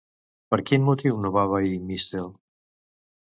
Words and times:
Per 0.53 0.57
quin 0.69 0.87
motiu 0.87 1.19
no 1.25 1.31
va 1.35 1.43
obeir, 1.51 1.77
Míscel? 1.91 2.33